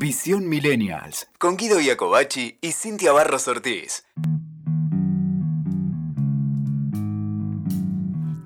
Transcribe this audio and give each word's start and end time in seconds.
Visión 0.00 0.48
Millennials. 0.48 1.28
Con 1.38 1.58
Guido 1.58 1.78
Iacobacci 1.78 2.56
y 2.62 2.72
Cintia 2.72 3.12
Barros 3.12 3.46
Ortiz. 3.48 4.06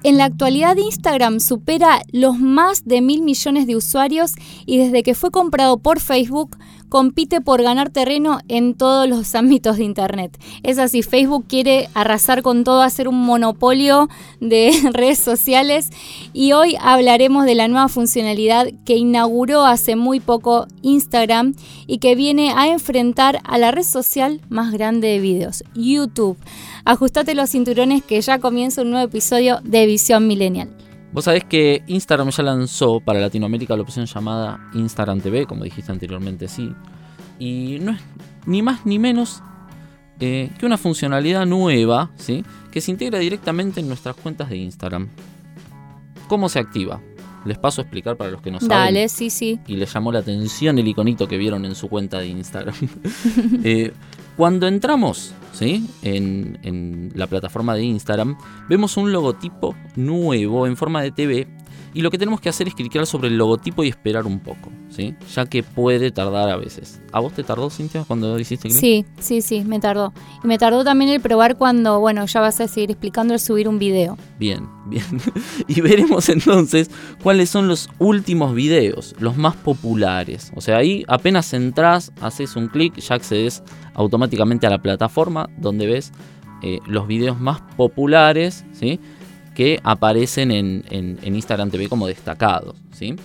En 0.02 0.18
la 0.18 0.24
actualidad 0.24 0.76
Instagram 0.76 1.38
supera 1.38 2.02
los 2.10 2.40
más 2.40 2.84
de 2.84 3.00
mil 3.00 3.22
millones 3.22 3.68
de 3.68 3.76
usuarios 3.76 4.32
y 4.66 4.78
desde 4.78 5.04
que 5.04 5.14
fue 5.14 5.30
comprado 5.30 5.78
por 5.78 6.00
Facebook 6.00 6.58
compite 6.94 7.40
por 7.40 7.60
ganar 7.60 7.90
terreno 7.90 8.38
en 8.46 8.74
todos 8.74 9.08
los 9.08 9.34
ámbitos 9.34 9.78
de 9.78 9.82
Internet. 9.82 10.38
Es 10.62 10.78
así, 10.78 11.02
Facebook 11.02 11.44
quiere 11.48 11.88
arrasar 11.92 12.42
con 12.42 12.62
todo, 12.62 12.82
hacer 12.82 13.08
un 13.08 13.20
monopolio 13.20 14.08
de 14.38 14.70
redes 14.92 15.18
sociales 15.18 15.90
y 16.32 16.52
hoy 16.52 16.76
hablaremos 16.80 17.46
de 17.46 17.56
la 17.56 17.66
nueva 17.66 17.88
funcionalidad 17.88 18.68
que 18.84 18.96
inauguró 18.96 19.66
hace 19.66 19.96
muy 19.96 20.20
poco 20.20 20.68
Instagram 20.82 21.56
y 21.88 21.98
que 21.98 22.14
viene 22.14 22.52
a 22.52 22.68
enfrentar 22.68 23.40
a 23.42 23.58
la 23.58 23.72
red 23.72 23.82
social 23.82 24.40
más 24.48 24.70
grande 24.70 25.08
de 25.08 25.18
videos, 25.18 25.64
YouTube. 25.74 26.38
Ajustate 26.84 27.34
los 27.34 27.50
cinturones 27.50 28.04
que 28.04 28.20
ya 28.20 28.38
comienza 28.38 28.82
un 28.82 28.92
nuevo 28.92 29.08
episodio 29.08 29.58
de 29.64 29.86
Visión 29.86 30.28
Millennial. 30.28 30.83
Vos 31.14 31.26
sabés 31.26 31.44
que 31.44 31.84
Instagram 31.86 32.30
ya 32.30 32.42
lanzó 32.42 32.98
para 32.98 33.20
Latinoamérica 33.20 33.76
la 33.76 33.82
opción 33.82 34.04
llamada 34.04 34.68
Instagram 34.74 35.20
TV, 35.20 35.46
como 35.46 35.62
dijiste 35.62 35.92
anteriormente, 35.92 36.48
sí. 36.48 36.72
Y 37.38 37.78
no 37.80 37.92
es 37.92 38.00
ni 38.46 38.62
más 38.62 38.84
ni 38.84 38.98
menos 38.98 39.40
eh, 40.18 40.50
que 40.58 40.66
una 40.66 40.76
funcionalidad 40.76 41.46
nueva, 41.46 42.10
¿sí? 42.16 42.44
Que 42.72 42.80
se 42.80 42.90
integra 42.90 43.20
directamente 43.20 43.78
en 43.78 43.86
nuestras 43.86 44.16
cuentas 44.16 44.50
de 44.50 44.56
Instagram. 44.56 45.08
¿Cómo 46.26 46.48
se 46.48 46.58
activa? 46.58 47.00
Les 47.44 47.58
paso 47.58 47.80
a 47.80 47.84
explicar 47.84 48.16
para 48.16 48.32
los 48.32 48.42
que 48.42 48.50
no 48.50 48.58
saben. 48.58 48.70
Dale, 48.70 49.08
sí, 49.08 49.30
sí. 49.30 49.60
Y 49.68 49.76
les 49.76 49.92
llamó 49.92 50.10
la 50.10 50.18
atención 50.18 50.80
el 50.80 50.88
iconito 50.88 51.28
que 51.28 51.38
vieron 51.38 51.64
en 51.64 51.76
su 51.76 51.88
cuenta 51.88 52.18
de 52.18 52.26
Instagram. 52.26 52.74
Eh, 53.62 53.92
cuando 54.36 54.66
entramos 54.66 55.32
¿sí? 55.52 55.88
En, 56.02 56.58
en, 56.62 57.12
la 57.14 57.26
plataforma 57.26 57.74
de 57.74 57.84
Instagram, 57.84 58.36
vemos 58.68 58.96
un 58.96 59.12
logotipo 59.12 59.74
nuevo 59.96 60.66
en 60.66 60.76
forma 60.76 61.02
de 61.02 61.12
TV 61.12 61.48
y 61.94 62.02
lo 62.02 62.10
que 62.10 62.18
tenemos 62.18 62.40
que 62.40 62.48
hacer 62.48 62.66
es 62.66 62.74
clicar 62.74 63.06
sobre 63.06 63.28
el 63.28 63.38
logotipo 63.38 63.84
y 63.84 63.88
esperar 63.88 64.26
un 64.26 64.40
poco, 64.40 64.72
¿sí? 64.88 65.14
Ya 65.32 65.46
que 65.46 65.62
puede 65.62 66.10
tardar 66.10 66.50
a 66.50 66.56
veces. 66.56 67.00
¿A 67.12 67.20
vos 67.20 67.32
te 67.32 67.44
tardó, 67.44 67.70
Cintia, 67.70 68.04
cuando 68.04 68.36
hiciste 68.38 68.68
clic? 68.68 68.80
Sí, 68.80 69.06
sí, 69.20 69.40
sí, 69.40 69.64
me 69.64 69.78
tardó. 69.78 70.12
Y 70.42 70.48
me 70.48 70.58
tardó 70.58 70.82
también 70.82 71.12
el 71.12 71.20
probar 71.20 71.56
cuando, 71.56 72.00
bueno, 72.00 72.26
ya 72.26 72.40
vas 72.40 72.60
a 72.60 72.66
seguir 72.66 72.90
explicando 72.90 73.32
el 73.32 73.40
subir 73.40 73.68
un 73.68 73.78
video. 73.78 74.18
Bien, 74.40 74.68
bien. 74.86 75.04
y 75.68 75.80
veremos 75.80 76.28
entonces 76.28 76.90
cuáles 77.22 77.48
son 77.48 77.68
los 77.68 77.88
últimos 78.00 78.54
videos, 78.54 79.14
los 79.20 79.36
más 79.36 79.54
populares. 79.54 80.50
O 80.56 80.60
sea, 80.60 80.78
ahí 80.78 81.04
apenas 81.06 81.54
entras, 81.54 82.12
haces 82.20 82.56
un 82.56 82.66
clic, 82.68 82.96
ya 82.98 83.14
accedes 83.14 83.62
automáticamente 83.94 84.66
a 84.66 84.70
la 84.70 84.82
plataforma 84.82 85.48
donde 85.58 85.86
ves 85.86 86.12
eh, 86.62 86.80
los 86.86 87.06
videos 87.06 87.38
más 87.38 87.60
populares, 87.76 88.64
¿sí? 88.72 88.98
Que 89.54 89.80
aparecen 89.82 90.50
en, 90.50 91.18
Instagram 91.22 91.70
TV 91.70 91.88
como 91.88 92.06
destacados. 92.06 92.76
¿sí? 92.92 93.16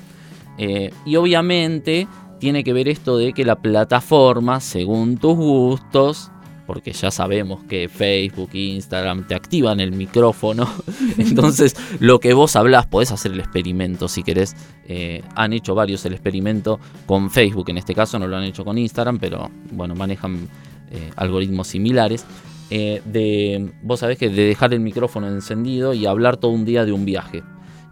Eh, 0.57 0.91
y 1.05 1.15
obviamente 1.15 2.07
tiene 2.39 2.63
que 2.63 2.73
ver 2.73 2.87
esto 2.87 3.17
de 3.17 3.33
que 3.33 3.45
la 3.45 3.55
plataforma, 3.55 4.59
según 4.59 5.17
tus 5.17 5.35
gustos, 5.35 6.31
porque 6.69 6.91
ya 6.91 7.09
sabemos 7.09 7.63
que 7.63 7.89
Facebook 7.89 8.51
e 8.53 8.75
Instagram 8.75 9.25
te 9.27 9.33
activan 9.33 9.79
el 9.79 9.91
micrófono, 9.91 10.69
entonces 11.17 11.75
lo 11.99 12.19
que 12.19 12.35
vos 12.35 12.55
hablás 12.55 12.85
podés 12.85 13.11
hacer 13.11 13.31
el 13.31 13.39
experimento 13.39 14.07
si 14.07 14.21
querés. 14.21 14.55
Eh, 14.87 15.23
han 15.35 15.53
hecho 15.53 15.73
varios 15.73 16.05
el 16.05 16.13
experimento 16.13 16.79
con 17.07 17.31
Facebook, 17.31 17.69
en 17.69 17.79
este 17.79 17.95
caso 17.95 18.19
no 18.19 18.27
lo 18.27 18.37
han 18.37 18.43
hecho 18.43 18.63
con 18.63 18.77
Instagram, 18.77 19.17
pero 19.17 19.49
bueno, 19.71 19.95
manejan 19.95 20.47
eh, 20.91 21.09
algoritmos 21.15 21.67
similares. 21.67 22.23
Eh, 22.69 23.01
de, 23.05 23.71
vos 23.81 23.99
sabés 23.99 24.17
que 24.17 24.29
de 24.29 24.45
dejar 24.45 24.73
el 24.73 24.79
micrófono 24.79 25.27
encendido 25.27 25.93
y 25.93 26.05
hablar 26.05 26.37
todo 26.37 26.51
un 26.51 26.65
día 26.65 26.85
de 26.85 26.91
un 26.91 27.05
viaje. 27.05 27.43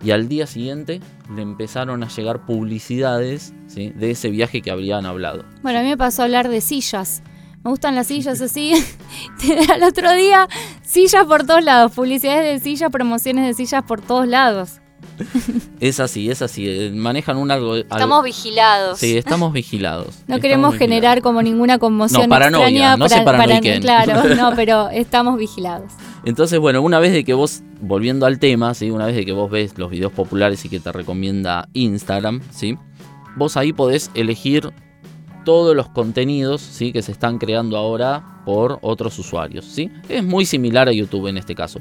Y 0.03 0.11
al 0.11 0.27
día 0.27 0.45
siguiente 0.45 0.99
le 1.35 1.41
empezaron 1.41 2.03
a 2.03 2.07
llegar 2.07 2.45
publicidades 2.45 3.53
de 3.75 4.11
ese 4.11 4.29
viaje 4.29 4.61
que 4.61 4.69
habrían 4.69 5.05
hablado. 5.07 5.43
Bueno, 5.63 5.79
a 5.79 5.81
mí 5.81 5.89
me 5.89 5.97
pasó 5.97 6.21
a 6.21 6.25
hablar 6.25 6.49
de 6.49 6.61
sillas. 6.61 7.23
Me 7.63 7.71
gustan 7.71 7.95
las 7.95 8.07
sillas 8.07 8.39
así. 8.39 8.73
Al 9.73 9.83
otro 9.83 10.13
día, 10.13 10.47
sillas 10.83 11.25
por 11.25 11.45
todos 11.45 11.63
lados. 11.63 11.91
Publicidades 11.94 12.61
de 12.61 12.63
sillas, 12.63 12.91
promociones 12.91 13.47
de 13.47 13.53
sillas 13.55 13.83
por 13.83 14.01
todos 14.01 14.27
lados. 14.27 14.79
Es 15.79 16.00
así, 16.00 16.29
es 16.29 16.41
así. 16.41 16.67
Eh, 16.67 16.91
manejan 16.91 17.38
un 17.38 17.51
algo. 17.51 17.75
Estamos 17.75 18.23
vigilados. 18.23 19.00
Sí, 19.00 19.17
estamos 19.17 19.53
vigilados. 19.53 20.16
No 20.28 20.39
queremos 20.39 20.75
generar 20.75 21.22
como 21.22 21.41
ninguna 21.41 21.79
conmoción 21.79 22.29
no, 22.29 22.35
extraña. 22.35 22.97
No 22.97 23.07
para, 23.07 23.59
Claro, 23.79 24.23
no, 24.35 24.53
pero 24.56 24.89
estamos 24.89 25.38
vigilados. 25.38 25.91
Entonces, 26.25 26.59
bueno, 26.59 26.81
una 26.81 27.00
vez 27.00 27.13
de 27.13 27.23
que 27.23 27.33
vos, 27.33 27.61
volviendo 27.79 28.25
al 28.25 28.39
tema, 28.39 28.73
¿sí? 28.73 28.91
una 28.91 29.06
vez 29.06 29.16
de 29.16 29.25
que 29.25 29.31
vos 29.31 29.50
ves 29.50 29.77
los 29.77 29.89
videos 29.89 30.11
populares 30.11 30.63
y 30.66 30.69
que 30.69 30.79
te 30.79 30.91
recomienda 30.91 31.69
Instagram, 31.73 32.41
¿sí? 32.51 32.77
vos 33.38 33.56
ahí 33.56 33.72
podés 33.72 34.11
elegir 34.16 34.72
todos 35.45 35.75
los 35.75 35.88
contenidos 35.88 36.61
¿sí? 36.61 36.91
que 36.91 37.01
se 37.01 37.13
están 37.13 37.38
creando 37.38 37.77
ahora 37.77 38.41
por 38.45 38.79
otros 38.81 39.17
usuarios. 39.19 39.63
¿sí? 39.63 39.89
Es 40.09 40.23
muy 40.23 40.45
similar 40.45 40.89
a 40.89 40.91
YouTube 40.91 41.27
en 41.27 41.38
este 41.38 41.56
caso. 41.56 41.79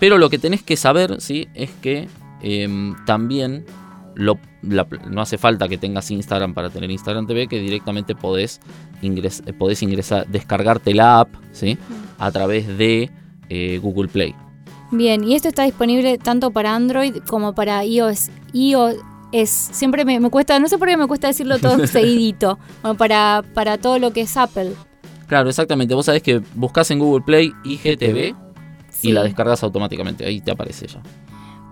Pero 0.00 0.18
lo 0.18 0.30
que 0.30 0.38
tenés 0.38 0.62
que 0.62 0.76
saber 0.76 1.20
¿sí? 1.20 1.46
es 1.54 1.70
que 1.80 2.08
Em, 2.46 2.94
también 3.06 3.64
no 4.16 5.20
hace 5.22 5.38
falta 5.38 5.66
que 5.66 5.78
tengas 5.78 6.10
Instagram 6.10 6.52
para 6.52 6.68
tener 6.68 6.90
Instagram 6.90 7.26
TV, 7.26 7.48
que 7.48 7.58
directamente 7.58 8.14
podés, 8.14 8.60
eh, 9.02 9.52
podés 9.54 9.82
ingresar, 9.82 10.26
descargarte 10.28 10.92
la 10.92 11.20
app 11.20 11.30
¿sí? 11.52 11.78
a 12.18 12.30
través 12.30 12.68
de 12.78 13.10
eh, 13.48 13.78
Google 13.82 14.08
Play. 14.08 14.34
Bien, 14.90 15.24
y 15.24 15.34
esto 15.34 15.48
está 15.48 15.64
disponible 15.64 16.18
tanto 16.18 16.50
para 16.50 16.74
Android 16.74 17.16
como 17.26 17.54
para 17.54 17.82
iOS. 17.82 18.28
iOS 18.52 18.96
es, 19.32 19.50
siempre 19.50 20.04
me, 20.04 20.20
cuesta, 20.28 20.58
no 20.60 20.68
sé 20.68 20.76
por 20.76 20.86
qué 20.86 20.98
me 20.98 21.06
cuesta 21.06 21.28
decirlo 21.28 21.58
todo 21.58 21.86
seguidito, 21.86 22.58
para, 22.98 23.42
para 23.54 23.78
todo 23.78 23.98
lo 23.98 24.12
que 24.12 24.20
es 24.20 24.36
Apple. 24.36 24.72
Claro, 25.26 25.48
exactamente. 25.48 25.94
Vos 25.94 26.04
sabés 26.04 26.22
que 26.22 26.42
buscas 26.54 26.90
en 26.90 26.98
Google 26.98 27.24
Play 27.24 27.52
IGTV 27.64 28.36
y 29.02 29.12
la 29.12 29.22
descargas 29.22 29.62
automáticamente, 29.62 30.26
ahí 30.26 30.42
te 30.42 30.50
aparece 30.50 30.86
ya. 30.86 31.02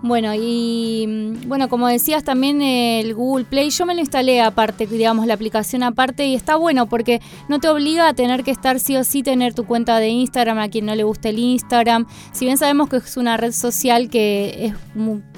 Bueno, 0.03 0.33
y 0.33 1.05
mm, 1.07 1.47
bueno, 1.47 1.69
como 1.69 1.87
decías 1.87 2.25
también 2.25 2.61
el 2.61 3.15
Google 3.15 3.45
Play, 3.45 3.69
yo 3.69 3.85
me 3.85 3.95
lo 3.95 4.01
instalé 4.01 4.41
aparte, 4.41 4.85
digamos, 4.85 5.25
la 5.25 5.33
aplicación 5.33 5.81
aparte 5.81 6.25
y 6.25 6.35
está 6.35 6.57
bueno 6.57 6.87
porque 6.87 7.21
no 7.47 7.61
te 7.61 7.69
obliga 7.69 8.09
a 8.09 8.13
tener 8.13 8.43
que 8.43 8.51
estar 8.51 8.81
sí 8.81 8.97
o 8.97 9.05
sí 9.05 9.23
tener 9.23 9.53
tu 9.53 9.65
cuenta 9.65 9.99
de 9.99 10.09
Instagram 10.09 10.59
a 10.59 10.67
quien 10.67 10.87
no 10.87 10.93
le 10.93 11.05
guste 11.05 11.29
el 11.29 11.39
Instagram. 11.39 12.05
Si 12.33 12.43
bien 12.43 12.57
sabemos 12.57 12.89
que 12.89 12.97
es 12.97 13.15
una 13.15 13.37
red 13.37 13.53
social 13.53 14.09
que 14.09 14.65
es 14.65 14.73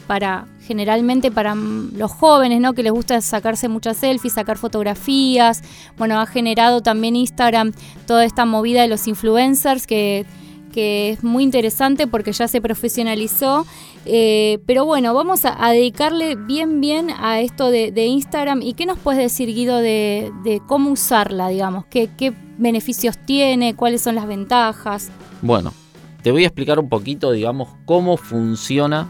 para 0.07 0.47
generalmente 0.65 1.29
para 1.29 1.53
mm, 1.53 1.97
los 1.97 2.11
jóvenes, 2.11 2.59
¿no? 2.59 2.73
Que 2.73 2.81
les 2.81 2.91
gusta 2.91 3.21
sacarse 3.21 3.67
muchas 3.67 3.97
selfies, 3.97 4.33
sacar 4.33 4.57
fotografías. 4.57 5.61
Bueno, 5.95 6.19
ha 6.19 6.25
generado 6.25 6.81
también 6.81 7.15
Instagram 7.15 7.71
toda 8.07 8.25
esta 8.25 8.45
movida 8.45 8.81
de 8.81 8.87
los 8.87 9.07
influencers 9.07 9.85
que 9.85 10.25
que 10.75 11.11
es 11.11 11.23
muy 11.23 11.41
interesante 11.41 12.05
porque 12.05 12.33
ya 12.33 12.49
se 12.49 12.59
profesionalizó. 12.59 13.65
Eh, 14.05 14.59
pero 14.65 14.83
bueno, 14.83 15.13
vamos 15.13 15.45
a, 15.45 15.69
dedicarle 15.71 16.35
bien, 16.35 16.81
bien 16.81 17.11
a 17.17 17.39
esto 17.39 17.71
de, 17.71 18.05
Instagram. 18.05 18.61
¿Y 18.61 18.73
qué 18.73 18.85
nos 18.85 18.99
puedes 18.99 19.21
decir, 19.21 19.47
Guido, 19.47 19.77
de, 19.77 20.61
cómo 20.67 20.91
usarla, 20.91 21.47
digamos? 21.47 21.85
¿Qué, 21.85 22.09
¿Qué, 22.17 22.33
beneficios 22.57 23.17
tiene? 23.17 23.73
¿Cuáles 23.73 24.01
son 24.01 24.15
las 24.15 24.27
ventajas? 24.27 25.09
Bueno, 25.41 25.73
te 26.21 26.31
voy 26.31 26.43
a 26.43 26.47
explicar 26.47 26.77
un 26.77 26.89
poquito, 26.89 27.31
digamos, 27.31 27.69
cómo 27.85 28.17
funciona 28.17 29.07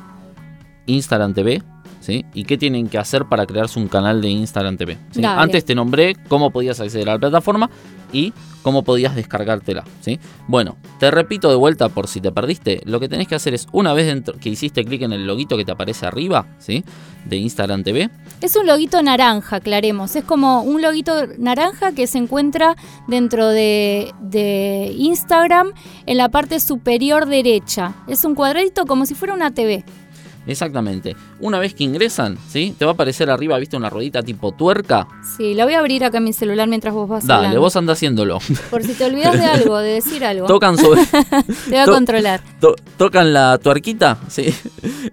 Instagram 0.85 1.33
TV. 1.33 1.63
¿Sí? 2.05 2.23
¿Y 2.35 2.43
qué 2.43 2.55
tienen 2.55 2.87
que 2.87 2.99
hacer 2.99 3.25
para 3.25 3.47
crearse 3.47 3.79
un 3.79 3.87
canal 3.87 4.21
de 4.21 4.29
Instagram 4.29 4.77
TV? 4.77 4.95
Antes 5.23 5.65
te 5.65 5.73
nombré 5.73 6.15
cómo 6.27 6.51
podías 6.51 6.79
acceder 6.79 7.09
a 7.09 7.13
la 7.13 7.19
plataforma 7.19 7.67
y 8.13 8.31
cómo 8.61 8.83
podías 8.83 9.15
descargártela. 9.15 9.83
¿sí? 10.01 10.19
Bueno, 10.47 10.77
te 10.99 11.09
repito 11.09 11.49
de 11.49 11.55
vuelta 11.55 11.89
por 11.89 12.07
si 12.07 12.21
te 12.21 12.31
perdiste, 12.31 12.81
lo 12.85 12.99
que 12.99 13.09
tenés 13.09 13.27
que 13.27 13.33
hacer 13.33 13.55
es 13.55 13.67
una 13.71 13.93
vez 13.93 14.05
dentro, 14.05 14.35
que 14.37 14.49
hiciste 14.49 14.85
clic 14.85 15.01
en 15.01 15.13
el 15.13 15.25
loguito 15.25 15.57
que 15.57 15.65
te 15.65 15.71
aparece 15.71 16.05
arriba, 16.05 16.45
¿sí? 16.59 16.83
de 17.25 17.37
Instagram 17.37 17.83
TV. 17.83 18.09
Es 18.41 18.55
un 18.55 18.67
loguito 18.67 19.01
naranja, 19.01 19.55
aclaremos. 19.55 20.15
Es 20.15 20.23
como 20.23 20.61
un 20.61 20.83
loguito 20.83 21.13
naranja 21.39 21.91
que 21.93 22.05
se 22.05 22.19
encuentra 22.19 22.75
dentro 23.07 23.49
de, 23.49 24.13
de 24.21 24.93
Instagram 24.95 25.71
en 26.05 26.17
la 26.17 26.29
parte 26.29 26.59
superior 26.59 27.25
derecha. 27.25 27.95
Es 28.07 28.25
un 28.25 28.35
cuadradito 28.35 28.85
como 28.85 29.07
si 29.07 29.15
fuera 29.15 29.33
una 29.33 29.51
TV. 29.51 29.83
Exactamente. 30.47 31.15
Una 31.39 31.59
vez 31.59 31.73
que 31.73 31.83
ingresan, 31.83 32.37
¿sí? 32.47 32.75
Te 32.77 32.85
va 32.85 32.91
a 32.91 32.93
aparecer 32.93 33.29
arriba, 33.29 33.57
¿viste? 33.57 33.77
Una 33.77 33.89
ruedita 33.89 34.21
tipo 34.21 34.51
tuerca. 34.51 35.07
Sí, 35.37 35.53
la 35.53 35.65
voy 35.65 35.73
a 35.73 35.79
abrir 35.79 36.03
acá 36.03 36.19
en 36.19 36.25
mi 36.25 36.33
celular 36.33 36.67
mientras 36.67 36.93
vos 36.93 37.09
vas 37.09 37.25
Dale, 37.25 37.57
vos 37.57 37.75
anda 37.75 37.93
haciéndolo. 37.93 38.39
Por 38.69 38.83
si 38.83 38.93
te 38.93 39.05
olvidas 39.05 39.33
de 39.33 39.45
algo, 39.45 39.77
de 39.77 39.93
decir 39.93 40.23
algo. 40.23 40.47
Tocan 40.47 40.77
sobre... 40.79 41.05
te 41.05 41.69
voy 41.69 41.77
a 41.77 41.85
controlar. 41.85 42.41
tocan 42.97 43.33
la 43.33 43.57
tuerquita, 43.57 44.17
¿sí? 44.27 44.53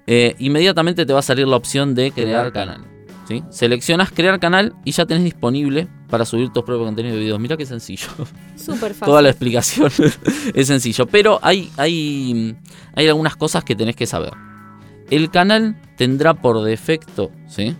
Eh, 0.06 0.34
inmediatamente 0.38 1.06
te 1.06 1.12
va 1.12 1.20
a 1.20 1.22
salir 1.22 1.46
la 1.46 1.56
opción 1.56 1.94
de 1.94 2.12
crear 2.12 2.52
canal. 2.52 2.84
¿sí? 3.28 3.42
Seleccionas 3.50 4.10
crear 4.10 4.38
canal 4.40 4.74
y 4.84 4.92
ya 4.92 5.06
tenés 5.06 5.24
disponible 5.24 5.88
para 6.08 6.24
subir 6.24 6.50
tus 6.50 6.62
propios 6.64 6.86
contenidos 6.86 7.16
de 7.16 7.22
videos. 7.22 7.40
Mira 7.40 7.56
qué 7.56 7.66
sencillo. 7.66 8.08
Súper 8.56 8.92
fácil. 8.92 9.06
Toda 9.06 9.22
la 9.22 9.30
explicación 9.30 9.90
es 10.54 10.66
sencillo. 10.66 11.06
Pero 11.06 11.38
hay, 11.42 11.70
hay, 11.76 12.56
hay 12.94 13.08
algunas 13.08 13.36
cosas 13.36 13.64
que 13.64 13.74
tenés 13.74 13.96
que 13.96 14.06
saber. 14.06 14.32
El 15.12 15.30
canal 15.30 15.76
tendrá 15.98 16.32
por 16.32 16.62
defecto, 16.62 17.30
¿sí? 17.46 17.76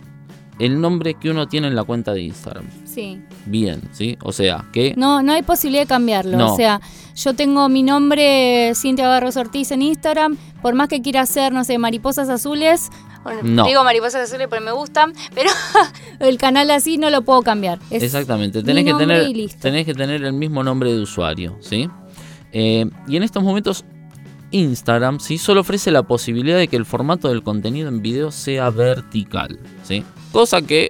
El 0.59 0.79
nombre 0.79 1.15
que 1.15 1.31
uno 1.31 1.47
tiene 1.47 1.67
en 1.67 1.75
la 1.75 1.83
cuenta 1.83 2.13
de 2.13 2.21
Instagram. 2.21 2.65
Sí. 2.85 3.23
Bien, 3.47 3.81
¿sí? 3.91 4.19
O 4.21 4.31
sea, 4.31 4.65
que... 4.71 4.93
No, 4.97 5.23
no 5.23 5.33
hay 5.33 5.41
posibilidad 5.41 5.81
de 5.81 5.87
cambiarlo. 5.87 6.37
No. 6.37 6.53
O 6.53 6.55
sea, 6.55 6.79
yo 7.15 7.33
tengo 7.33 7.69
mi 7.69 7.81
nombre 7.81 8.71
Cintia 8.75 9.07
Barros 9.07 9.35
Ortiz 9.35 9.71
en 9.71 9.81
Instagram. 9.81 10.37
Por 10.61 10.75
más 10.75 10.89
que 10.89 11.01
quiera 11.01 11.21
hacer, 11.21 11.53
no 11.53 11.63
sé, 11.63 11.79
mariposas 11.79 12.29
azules. 12.29 12.91
bueno, 13.23 13.39
No. 13.41 13.65
Digo 13.65 13.83
mariposas 13.83 14.29
azules 14.29 14.47
porque 14.47 14.63
me 14.63 14.71
gustan, 14.71 15.13
pero 15.33 15.49
el 16.19 16.37
canal 16.37 16.69
así 16.69 16.99
no 16.99 17.09
lo 17.09 17.23
puedo 17.23 17.41
cambiar. 17.41 17.79
Es 17.89 18.03
Exactamente, 18.03 18.61
tenés 18.61 18.85
que, 18.85 18.93
tener, 18.93 19.25
tenés 19.59 19.87
que 19.87 19.95
tener 19.95 20.23
el 20.23 20.33
mismo 20.33 20.63
nombre 20.63 20.93
de 20.93 21.01
usuario, 21.01 21.57
¿sí? 21.61 21.89
Eh, 22.51 22.85
y 23.07 23.17
en 23.17 23.23
estos 23.23 23.41
momentos 23.41 23.85
Instagram 24.53 25.19
sí 25.19 25.37
solo 25.37 25.61
ofrece 25.61 25.91
la 25.91 26.03
posibilidad 26.03 26.57
de 26.57 26.67
que 26.67 26.75
el 26.77 26.85
formato 26.85 27.27
del 27.27 27.43
contenido 27.43 27.89
en 27.89 28.01
video 28.01 28.31
sea 28.31 28.69
vertical, 28.69 29.59
¿sí? 29.83 30.03
Cosa 30.31 30.61
que 30.61 30.89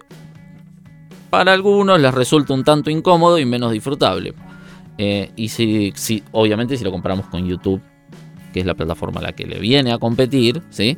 para 1.29 1.53
algunos 1.53 1.99
les 1.99 2.13
resulta 2.13 2.53
un 2.53 2.63
tanto 2.63 2.89
incómodo 2.91 3.39
y 3.39 3.45
menos 3.45 3.71
disfrutable. 3.71 4.33
Eh, 4.99 5.31
y 5.35 5.49
si, 5.49 5.91
si- 5.95 6.23
obviamente 6.31 6.77
si 6.77 6.83
lo 6.83 6.91
comparamos 6.91 7.25
con 7.27 7.47
YouTube, 7.47 7.81
que 8.53 8.59
es 8.59 8.65
la 8.65 8.75
plataforma 8.75 9.19
a 9.19 9.23
la 9.23 9.31
que 9.33 9.45
le 9.47 9.59
viene 9.59 9.91
a 9.91 9.97
competir, 9.97 10.61
¿sí? 10.69 10.97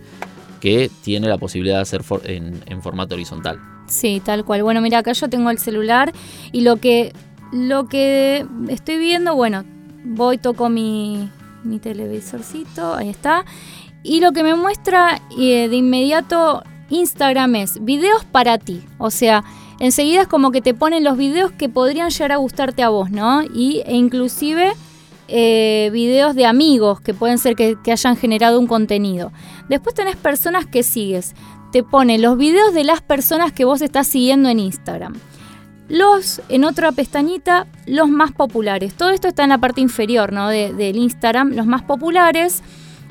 Que 0.60 0.92
tiene 1.04 1.30
la 1.30 1.38
posibilidad 1.38 1.78
de 1.78 1.82
hacer 1.84 2.02
en- 2.26 2.62
en 2.66 2.82
formato 2.82 3.16
horizontal. 3.16 3.60
Sí, 3.88 4.22
tal 4.26 4.44
cual. 4.44 4.64
Bueno, 4.64 4.82
mira, 4.82 4.98
acá 5.00 5.14
yo 5.14 5.30
tengo 5.30 5.50
el 5.52 5.60
celular 5.60 6.12
y 6.52 6.62
lo 6.62 6.78
que 6.78 7.14
lo 7.54 7.88
que 7.88 8.46
estoy 8.68 8.98
viendo, 8.98 9.36
bueno, 9.36 9.64
voy, 10.04 10.38
toco 10.40 10.68
mi, 10.68 11.30
mi 11.66 11.80
televisorcito, 11.80 12.94
ahí 12.94 13.10
está. 13.10 13.46
Y 14.04 14.20
lo 14.20 14.32
que 14.32 14.44
me 14.44 14.56
muestra 14.56 15.22
eh, 15.38 15.68
de 15.68 15.76
inmediato 15.76 16.64
Instagram 16.90 17.56
es 17.56 17.84
videos 17.84 18.24
para 18.26 18.58
ti. 18.58 18.84
O 18.98 19.10
sea, 19.10 19.44
enseguida 19.80 20.22
es 20.22 20.28
como 20.28 20.52
que 20.52 20.62
te 20.62 20.74
ponen 20.74 21.04
los 21.04 21.18
videos 21.18 21.52
que 21.52 21.70
podrían 21.70 22.10
llegar 22.10 22.32
a 22.32 22.38
gustarte 22.38 22.84
a 22.84 22.90
vos, 22.90 23.10
¿no? 23.12 23.44
Y, 23.44 23.82
e 23.86 23.96
inclusive 23.96 24.74
eh, 25.28 25.90
videos 25.92 26.36
de 26.36 26.46
amigos 26.46 27.02
que 27.02 27.16
pueden 27.16 27.40
ser 27.40 27.56
que, 27.56 27.78
hayan 27.92 28.16
generado 28.16 28.60
un 28.60 28.68
contenido. 28.68 29.32
Después 29.70 29.96
tenés 29.96 30.16
personas 30.16 30.66
que 30.66 30.84
sigues. 30.84 31.34
Te 31.72 31.84
pone 31.84 32.20
los 32.20 32.38
videos 32.38 32.74
de 32.74 32.84
las 32.84 33.02
personas 33.02 33.52
que 33.52 33.66
vos 33.66 33.82
estás 33.82 34.08
siguiendo 34.08 34.50
en 34.50 34.60
Instagram. 34.60 35.16
Los, 35.88 36.42
en 36.50 36.64
otra 36.66 36.92
pestañita, 36.92 37.68
los 37.86 38.10
más 38.10 38.32
populares. 38.32 38.94
Todo 38.96 39.12
esto 39.12 39.28
está 39.28 39.44
en 39.44 39.50
la 39.50 39.60
parte 39.60 39.82
inferior 39.82 40.34
¿no? 40.34 40.50
de- 40.50 40.74
del 40.74 40.96
Instagram. 40.98 41.52
Los 41.54 41.66
más 41.68 41.84
populares. 41.84 42.64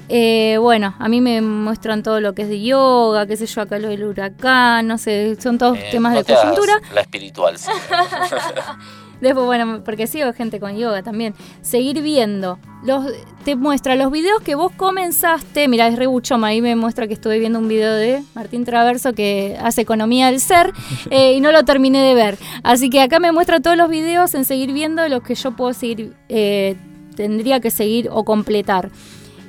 Eh, 0.08 0.58
bueno, 0.60 0.94
a 0.98 1.08
mí 1.08 1.20
me 1.22 1.40
muestran 1.40 2.02
todo 2.02 2.20
lo 2.20 2.34
que 2.34 2.42
es 2.42 2.48
de 2.50 2.60
yoga, 2.60 3.26
qué 3.26 3.38
sé 3.38 3.46
yo, 3.46 3.62
acá 3.62 3.78
lo 3.78 3.88
del 3.88 4.04
huracán, 4.04 4.86
no 4.86 4.98
sé, 4.98 5.34
son 5.40 5.56
todos 5.56 5.78
Eh, 5.78 5.88
temas 5.92 6.12
de 6.12 6.24
coyuntura. 6.24 6.74
La 6.94 7.00
espiritual, 7.00 7.56
Después, 9.24 9.46
bueno, 9.46 9.82
porque 9.84 10.06
sigo 10.06 10.32
gente 10.34 10.60
con 10.60 10.76
yoga 10.76 11.02
también. 11.02 11.34
Seguir 11.62 12.02
viendo. 12.02 12.58
Los, 12.84 13.06
te 13.44 13.56
muestra 13.56 13.96
los 13.96 14.12
videos 14.12 14.42
que 14.42 14.54
vos 14.54 14.70
comenzaste. 14.76 15.66
Mira, 15.66 15.88
es 15.88 15.96
re 15.96 16.06
buchoma. 16.06 16.48
Ahí 16.48 16.60
me 16.60 16.76
muestra 16.76 17.08
que 17.08 17.14
estuve 17.14 17.38
viendo 17.38 17.58
un 17.58 17.66
video 17.66 17.94
de 17.94 18.22
Martín 18.34 18.66
Traverso 18.66 19.14
que 19.14 19.56
hace 19.62 19.80
economía 19.80 20.26
del 20.26 20.40
ser 20.40 20.72
eh, 21.10 21.32
y 21.32 21.40
no 21.40 21.52
lo 21.52 21.64
terminé 21.64 22.02
de 22.02 22.14
ver. 22.14 22.38
Así 22.62 22.90
que 22.90 23.00
acá 23.00 23.18
me 23.18 23.32
muestra 23.32 23.60
todos 23.60 23.78
los 23.78 23.88
videos 23.88 24.34
en 24.34 24.44
seguir 24.44 24.72
viendo 24.74 25.08
los 25.08 25.22
que 25.22 25.34
yo 25.34 25.52
puedo 25.52 25.72
seguir, 25.72 26.14
eh, 26.28 26.76
tendría 27.16 27.60
que 27.60 27.70
seguir 27.70 28.10
o 28.12 28.24
completar. 28.24 28.90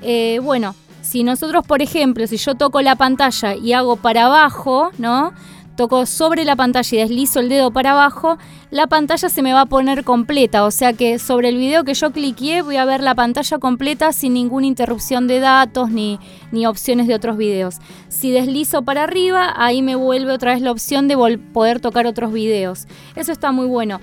Eh, 0.01 0.39
bueno, 0.41 0.73
si 1.01 1.23
nosotros, 1.23 1.67
por 1.67 1.81
ejemplo, 1.81 2.25
si 2.27 2.37
yo 2.37 2.55
toco 2.55 2.81
la 2.81 2.95
pantalla 2.95 3.55
y 3.55 3.73
hago 3.73 3.97
para 3.97 4.25
abajo, 4.25 4.91
¿no? 4.97 5.33
Toco 5.75 6.05
sobre 6.05 6.45
la 6.45 6.55
pantalla 6.55 6.95
y 6.95 7.01
deslizo 7.01 7.41
el 7.41 7.49
dedo 7.49 7.69
para 7.69 7.91
abajo, 7.91 8.37
la 8.71 8.87
pantalla 8.87 9.27
se 9.27 9.41
me 9.41 9.51
va 9.51 9.61
a 9.61 9.65
poner 9.65 10.05
completa. 10.05 10.63
O 10.63 10.71
sea 10.71 10.93
que 10.93 11.19
sobre 11.19 11.49
el 11.49 11.57
video 11.57 11.83
que 11.83 11.93
yo 11.93 12.11
cliqué 12.11 12.61
voy 12.61 12.77
a 12.77 12.85
ver 12.85 13.03
la 13.03 13.13
pantalla 13.13 13.57
completa 13.57 14.13
sin 14.13 14.33
ninguna 14.33 14.67
interrupción 14.67 15.27
de 15.27 15.39
datos 15.41 15.89
ni, 15.91 16.17
ni 16.53 16.65
opciones 16.65 17.07
de 17.07 17.15
otros 17.15 17.35
videos. 17.35 17.79
Si 18.07 18.31
deslizo 18.31 18.83
para 18.83 19.03
arriba, 19.03 19.53
ahí 19.57 19.81
me 19.81 19.95
vuelve 19.95 20.31
otra 20.31 20.53
vez 20.53 20.61
la 20.61 20.71
opción 20.71 21.09
de 21.09 21.17
poder 21.51 21.81
tocar 21.81 22.07
otros 22.07 22.31
videos. 22.31 22.87
Eso 23.15 23.33
está 23.33 23.51
muy 23.51 23.67
bueno. 23.67 23.99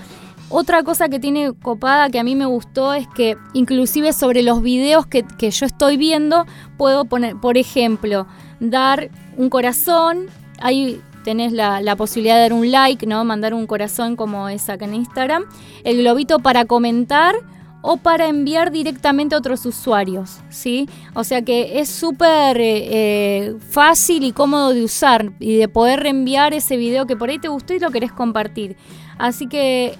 Otra 0.51 0.83
cosa 0.83 1.09
que 1.09 1.19
tiene 1.19 1.55
copada 1.55 2.11
que 2.11 2.19
a 2.19 2.25
mí 2.25 2.37
me 2.37 2.45
gustó 2.45 2.93
es 2.93 3.09
que 3.09 3.39
inclusive 3.55 4.13
sobre 4.13 4.43
los 4.43 4.61
videos 4.61 5.07
que, 5.07 5.25
que 5.39 5.51
yo 5.51 5.65
estoy 5.65 5.97
viendo 5.97 6.45
puedo 6.77 7.07
poner, 7.07 7.37
por 7.37 7.57
ejemplo, 7.57 8.27
dar 8.61 9.09
un 9.39 9.49
corazón, 9.49 10.27
ahí 10.61 11.01
tenés 11.25 11.53
la, 11.53 11.81
la 11.81 11.97
posibilidad 11.97 12.37
de 12.37 12.43
dar 12.43 12.53
un 12.53 12.71
like, 12.71 13.07
¿no? 13.07 13.25
Mandar 13.25 13.55
un 13.55 13.67
corazón 13.67 14.17
como 14.17 14.49
es 14.49 14.69
acá 14.69 14.85
en 14.85 14.95
Instagram, 14.95 15.45
el 15.85 15.99
globito 15.99 16.39
para 16.39 16.65
comentar 16.65 17.35
o 17.83 17.97
para 17.97 18.29
enviar 18.29 18.71
directamente 18.71 19.35
a 19.35 19.39
otros 19.39 19.67
usuarios, 19.67 20.39
¿sí? 20.49 20.89
O 21.15 21.25
sea 21.25 21.43
que 21.43 21.81
es 21.81 21.89
súper 21.89 22.61
eh, 22.61 22.89
eh, 22.91 23.57
fácil 23.71 24.23
y 24.23 24.33
cómodo 24.33 24.73
de 24.73 24.85
usar 24.85 25.33
y 25.41 25.57
de 25.57 25.69
poder 25.69 26.01
reenviar 26.01 26.55
ese 26.55 26.77
video 26.77 27.07
que 27.07 27.17
por 27.17 27.29
ahí 27.29 27.39
te 27.39 27.49
gustó 27.49 27.75
y 27.75 27.81
lo 27.81 27.91
querés 27.91 28.13
compartir. 28.13 28.77
Así 29.19 29.49
que 29.49 29.99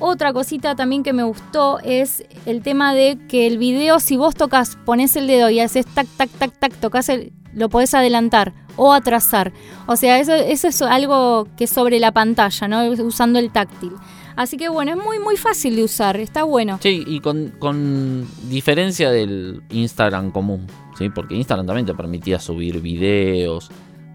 otra 0.00 0.32
cosita 0.32 0.74
también 0.74 1.02
que 1.02 1.12
me 1.12 1.22
gustó 1.22 1.78
es 1.80 2.24
el 2.46 2.62
tema 2.62 2.94
de 2.94 3.18
que 3.28 3.46
el 3.46 3.58
video, 3.58 4.00
si 4.00 4.16
vos 4.16 4.34
tocas, 4.34 4.76
pones 4.84 5.14
el 5.16 5.26
dedo 5.26 5.50
y 5.50 5.60
haces 5.60 5.86
tac, 5.86 6.06
tac, 6.16 6.30
tac, 6.30 6.58
tac, 6.58 6.74
tocas 6.76 7.08
el, 7.08 7.32
lo 7.54 7.68
podés 7.68 7.94
adelantar 7.94 8.52
o 8.76 8.92
atrasar. 8.92 9.52
O 9.86 9.96
sea, 9.96 10.18
eso, 10.18 10.34
eso 10.34 10.68
es 10.68 10.82
algo 10.82 11.48
que 11.56 11.64
es 11.64 11.70
sobre 11.70 12.00
la 12.00 12.12
pantalla, 12.12 12.68
¿no? 12.68 12.84
Usando 12.90 13.38
el 13.38 13.50
táctil. 13.52 13.92
Así 14.36 14.56
que 14.56 14.68
bueno, 14.68 14.92
es 14.92 14.96
muy, 14.96 15.18
muy 15.18 15.36
fácil 15.36 15.76
de 15.76 15.84
usar, 15.84 16.18
está 16.18 16.44
bueno. 16.44 16.78
Sí, 16.80 17.04
y 17.06 17.20
con, 17.20 17.52
con 17.58 18.26
diferencia 18.48 19.10
del 19.10 19.62
Instagram 19.70 20.30
común, 20.30 20.66
¿sí? 20.96 21.10
Porque 21.10 21.34
Instagram 21.34 21.66
también 21.66 21.86
te 21.86 21.94
permitía 21.94 22.38
subir 22.40 22.80
videos 22.80 23.70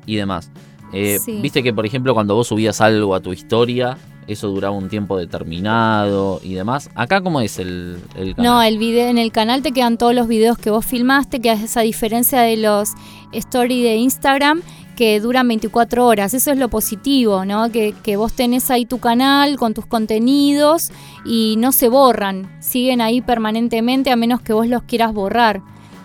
y 0.06 0.16
demás. 0.16 0.50
Eh, 0.94 1.20
Sí. 1.20 1.40
Viste 1.42 1.62
que, 1.62 1.74
por 1.74 1.86
ejemplo, 1.86 2.14
cuando 2.14 2.34
vos 2.36 2.48
subías 2.48 2.82
algo 2.82 3.14
a 3.14 3.20
tu 3.20 3.34
historia, 3.34 3.98
eso 4.28 4.48
duraba 4.50 4.76
un 4.76 4.90
tiempo 4.90 5.18
determinado 5.18 6.40
y 6.44 6.54
demás. 6.54 6.90
Acá, 6.96 7.22
¿cómo 7.22 7.42
es 7.42 7.60
el, 7.60 7.98
el 8.16 8.36
canal? 8.36 8.52
No, 8.52 8.62
el 8.64 8.78
video, 8.78 9.08
en 9.08 9.18
el 9.18 9.32
canal 9.32 9.62
te 9.62 9.72
quedan 9.72 9.98
todos 9.98 10.14
los 10.16 10.28
videos 10.28 10.58
que 10.58 10.70
vos 10.72 10.86
filmaste, 10.86 11.40
que 11.42 11.52
es 11.52 11.78
a 11.78 11.82
diferencia 11.82 12.42
de 12.42 12.58
los 12.58 12.92
stories 13.32 13.84
de 13.84 13.96
Instagram 13.98 14.62
que 14.96 15.20
duran 15.20 15.48
24 15.48 16.06
horas. 16.06 16.34
Eso 16.34 16.52
es 16.52 16.58
lo 16.58 16.70
positivo, 16.70 17.44
¿no? 17.46 17.70
Que, 17.70 17.94
que 18.02 18.16
vos 18.16 18.32
tenés 18.34 18.72
ahí 18.72 18.86
tu 18.86 19.00
canal 19.00 19.58
con 19.58 19.74
tus 19.74 19.86
contenidos 19.86 20.92
y 21.26 21.56
no 21.58 21.72
se 21.74 21.90
borran. 21.90 22.50
Siguen 22.62 23.02
ahí 23.02 23.20
permanentemente 23.22 24.10
a 24.12 24.16
menos 24.16 24.40
que 24.42 24.54
vos 24.54 24.68
los 24.68 24.84
quieras 24.84 25.14
borrar. 25.14 25.62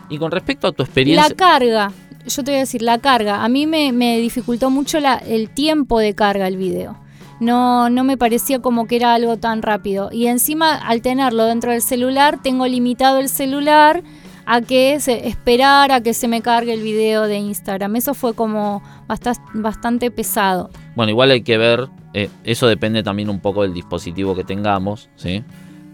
Y 0.09 0.19
con 0.19 0.33
respecto 0.33 0.67
a 0.67 0.73
tu 0.73 0.83
experiencia... 0.83 1.29
La 1.29 1.35
carga, 1.37 1.93
yo 2.27 2.43
te 2.43 2.51
voy 2.51 2.57
a 2.57 2.61
decir, 2.61 2.83
la 2.83 2.99
carga. 2.99 3.45
A 3.45 3.49
mí 3.49 3.67
me, 3.69 3.93
me 3.93 4.19
dificultó 4.19 4.71
mucho 4.71 4.99
la- 4.99 5.19
el 5.19 5.51
tiempo 5.51 6.01
de 6.01 6.15
carga 6.17 6.49
el 6.49 6.57
video. 6.57 6.97
No, 7.41 7.89
no 7.91 8.05
me 8.05 8.17
parecía 8.17 8.61
como 8.61 8.87
que 8.87 8.97
era 8.97 9.15
algo 9.15 9.37
tan 9.39 9.63
rápido. 9.63 10.11
Y 10.13 10.27
encima, 10.27 10.75
al 10.77 11.01
tenerlo 11.03 11.45
dentro 11.47 11.73
del 11.73 11.83
celular, 11.83 12.39
tengo 12.43 12.67
limitado 12.67 13.19
el 13.19 13.29
celular 13.29 14.03
a 14.47 14.61
que 14.61 14.99
se, 15.01 15.27
esperar 15.29 15.93
a 15.93 16.01
que 16.03 16.13
se 16.13 16.29
me 16.29 16.43
cargue 16.43 16.75
el 16.75 16.83
video 16.83 17.23
de 17.25 17.39
Instagram. 17.39 17.97
Eso 17.97 18.15
fue 18.15 18.35
como 18.35 18.83
basta- 19.07 19.33
bastante 19.55 20.11
pesado. 20.11 20.71
Bueno, 20.97 21.11
igual 21.11 21.31
hay 21.31 21.43
que 21.43 21.57
ver, 21.57 21.89
eh, 22.15 22.29
eso 22.45 22.67
depende 22.67 23.03
también 23.03 23.31
un 23.31 23.41
poco 23.41 23.63
del 23.63 23.73
dispositivo 23.75 24.35
que 24.35 24.45
tengamos, 24.45 25.09
¿sí? 25.17 25.43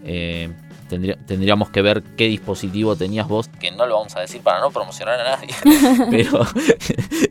Eh, 0.03 0.51
tendríamos 0.87 1.69
que 1.69 1.81
ver 1.81 2.01
qué 2.15 2.27
dispositivo 2.27 2.95
tenías 2.95 3.27
vos, 3.27 3.47
que 3.59 3.71
no 3.71 3.85
lo 3.85 3.95
vamos 3.97 4.15
a 4.15 4.21
decir 4.21 4.41
para 4.41 4.59
no 4.61 4.71
promocionar 4.71 5.19
a 5.19 5.23
nadie, 5.37 5.49
pero 6.09 6.41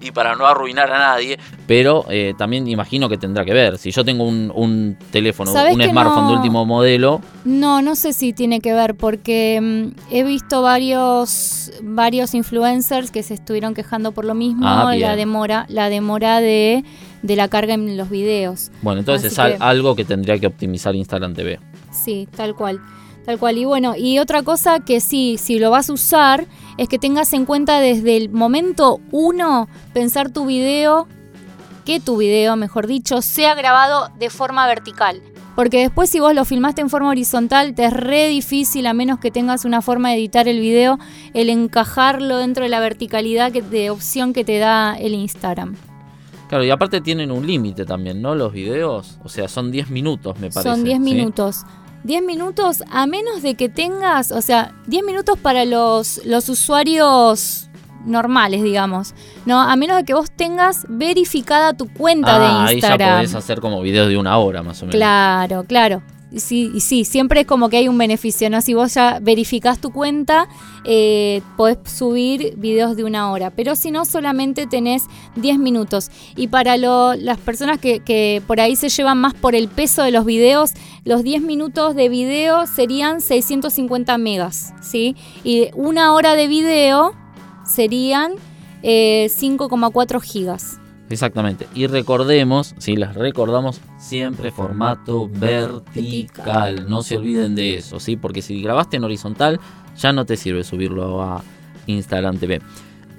y 0.01 0.11
para 0.11 0.35
no 0.37 0.47
arruinar 0.47 0.91
a 0.93 0.99
nadie, 0.99 1.39
pero 1.67 2.05
eh, 2.11 2.35
también 2.39 2.67
imagino 2.69 3.09
que 3.09 3.17
tendrá 3.19 3.45
que 3.45 3.53
ver. 3.53 3.79
Si 3.79 3.91
yo 3.91 4.05
tengo 4.05 4.25
un, 4.25 4.53
un 4.55 4.97
teléfono, 5.11 5.53
¿Sabés 5.53 5.75
un 5.75 5.83
smartphone 5.83 6.29
de 6.29 6.35
último 6.35 6.65
modelo, 6.65 7.21
No, 7.45 7.83
no 7.83 7.95
sé 7.97 8.13
si 8.13 8.33
tiene 8.33 8.61
que 8.61 8.73
ver 8.73 8.95
porque 8.95 9.59
mm, 9.61 10.15
he 10.15 10.23
visto 10.23 10.63
varios 10.63 11.73
varios 11.83 12.35
influencers 12.35 13.11
que 13.11 13.23
se 13.23 13.35
estuvieron 13.35 13.75
quejando 13.75 14.13
por 14.13 14.25
lo 14.25 14.35
mismo, 14.35 14.67
Ah, 14.67 14.95
la 14.97 15.17
demora, 15.17 15.67
la 15.69 15.89
demora 15.89 16.41
de, 16.41 16.85
de 17.23 17.37
la 17.37 17.49
carga 17.49 17.75
en 17.75 17.97
los 17.97 18.11
videos. 18.11 18.71
bueno, 18.83 19.01
entonces 19.01 19.39
Así 19.39 19.53
es 19.53 19.59
que- 19.59 19.65
algo 19.65 19.95
que 19.97 20.05
tendría 20.05 20.39
que 20.39 20.47
optimizar 20.47 20.95
Instagram 20.95 21.35
TV. 21.35 21.59
Sí, 21.93 22.29
tal 22.37 22.55
cual. 22.55 22.81
Tal 23.27 23.39
cual. 23.39 23.59
Y 23.59 23.65
bueno, 23.65 23.95
y 23.97 24.21
otra 24.21 24.43
cosa 24.43 24.81
que 24.81 25.01
sí, 25.01 25.37
si 25.37 25.59
lo 25.59 25.71
vas 25.71 25.91
a 25.91 25.93
usar, 25.93 26.47
es 26.79 26.89
que 26.89 26.99
tengas 26.99 27.33
en 27.33 27.45
cuenta 27.45 27.81
desde 27.81 28.17
el 28.17 28.31
momento 28.31 29.01
uno 29.11 29.69
pensar 29.93 30.31
tu 30.31 30.47
video 30.47 31.09
que 31.85 32.01
tu 32.01 32.17
video, 32.17 32.57
mejor 32.57 32.87
dicho, 32.87 33.23
sea 33.23 33.55
grabado 33.55 34.09
de 34.19 34.31
forma 34.31 34.67
vertical. 34.67 35.23
Porque 35.55 35.81
después 35.81 36.11
si 36.11 36.21
vos 36.21 36.35
lo 36.35 36.45
filmaste 36.45 36.83
en 36.83 36.91
forma 36.91 37.09
horizontal, 37.09 37.75
te 37.75 37.87
es 37.87 37.93
re 37.93 38.29
difícil, 38.29 38.87
a 38.87 38.93
menos 38.93 39.21
que 39.21 39.31
tengas 39.31 39.65
una 39.65 39.81
forma 39.81 40.11
de 40.11 40.17
editar 40.17 40.49
el 40.49 40.61
video, 40.61 40.99
el 41.33 41.49
encajarlo 41.49 42.39
dentro 42.39 42.65
de 42.65 42.69
la 42.69 42.81
verticalidad 42.81 43.53
de 43.53 43.91
opción 43.91 44.33
que 44.33 44.45
te 44.45 44.59
da 44.59 44.97
el 44.99 45.15
Instagram. 45.15 45.77
Claro, 46.49 46.65
y 46.65 46.71
aparte 46.71 47.01
tienen 47.01 47.31
un 47.31 47.47
límite 47.47 47.85
también, 47.85 48.21
¿no? 48.21 48.35
Los 48.35 48.53
videos, 48.53 49.19
o 49.25 49.29
sea, 49.29 49.49
son 49.49 49.73
10 49.73 49.91
minutos, 49.91 50.39
me 50.39 50.51
parece. 50.51 50.69
Son 50.69 50.85
10 50.85 51.01
minutos. 51.01 51.65
10 52.07 52.23
minutos, 52.23 52.83
a 52.91 53.07
menos 53.07 53.43
de 53.43 53.55
que 53.57 53.69
tengas, 53.69 54.31
o 54.33 54.41
sea, 54.41 54.73
10 54.87 55.05
minutos 55.05 55.39
para 55.39 55.65
los, 55.65 56.21
los 56.25 56.49
usuarios 56.49 57.69
normales, 58.05 58.63
digamos. 58.63 59.15
No, 59.45 59.61
a 59.61 59.75
menos 59.75 59.97
de 59.97 60.05
que 60.05 60.15
vos 60.15 60.31
tengas 60.31 60.87
verificada 60.89 61.73
tu 61.73 61.93
cuenta 61.93 62.37
Ah, 62.37 62.39
de 62.39 62.47
ahí 62.47 62.67
ya 62.81 62.89
Instagram. 62.89 63.17
podés 63.19 63.35
hacer 63.35 63.61
como 63.61 63.81
videos 63.83 64.09
de 64.09 64.17
una 64.17 64.39
hora 64.39 64.63
más 64.63 64.81
o 64.83 64.87
menos. 64.87 64.97
Claro, 64.97 65.65
claro. 65.65 66.03
Sí, 66.35 66.73
y 66.75 66.81
sí, 66.81 67.05
siempre 67.05 67.43
es 67.43 67.47
como 67.47 67.69
que 67.69 67.77
hay 67.77 67.89
un 67.89 67.97
beneficio, 67.97 68.51
¿no? 68.51 68.61
Si 68.61 68.75
vos 68.75 68.93
ya 68.95 69.21
verificás 69.23 69.79
tu 69.81 69.91
cuenta, 69.93 70.49
eh, 70.85 71.41
podés 71.57 71.79
subir 71.85 72.55
videos 72.57 72.97
de 72.97 73.05
una 73.05 73.31
hora, 73.31 73.51
pero 73.51 73.77
si 73.77 73.93
no, 73.93 74.05
solamente 74.05 74.67
tenés 74.67 75.05
10 75.37 75.57
minutos. 75.59 76.11
Y 76.35 76.49
para 76.49 76.77
lo- 76.79 77.15
las 77.15 77.39
personas 77.39 77.79
que, 77.79 78.01
que 78.01 78.43
por 78.45 78.61
ahí 78.61 78.75
se 78.75 78.89
llevan 78.89 79.19
más 79.19 79.35
por 79.35 79.55
el 79.55 79.69
peso 79.69 80.03
de 80.03 80.11
los 80.11 80.25
videos, 80.25 80.73
los 81.05 81.23
10 81.23 81.43
minutos 81.43 81.95
de 81.95 82.09
video 82.09 82.67
serían 82.67 83.21
650 83.21 84.19
megas, 84.19 84.75
¿sí? 84.83 85.15
Y 85.45 85.69
una 85.75 86.13
hora 86.13 86.35
de 86.35 86.49
video 86.49 87.13
serían 87.65 88.33
eh, 88.83 89.29
5,4 89.31 90.21
gigas. 90.21 90.81
Exactamente. 91.09 91.69
Y 91.75 91.87
recordemos, 91.87 92.75
si 92.79 92.97
las 92.97 93.15
recordamos, 93.15 93.81
siempre 93.99 94.51
formato 94.51 95.29
vertical. 95.29 96.89
No 96.89 97.03
se 97.03 97.17
olviden 97.17 97.55
de 97.55 97.77
eso, 97.77 98.01
¿sí? 98.01 98.17
Porque 98.17 98.43
si 98.43 98.61
grabaste 98.61 98.97
en 98.97 99.05
horizontal, 99.05 99.61
ya 99.97 100.13
no 100.13 100.25
te 100.25 100.37
sirve 100.37 100.65
subirlo 100.65 101.23
a 101.23 101.43
Instagram 101.87 102.39
TV. 102.39 102.61